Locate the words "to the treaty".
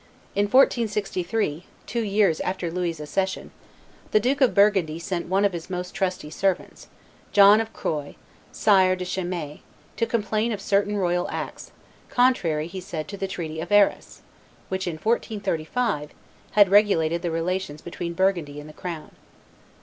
13.09-13.59